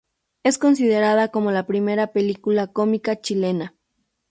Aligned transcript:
Es 0.41 0.57
considerada 0.57 1.27
como 1.29 1.51
la 1.51 1.67
primera 1.67 2.11
película 2.11 2.65
cómica 2.65 3.21
chilena. 3.21 3.75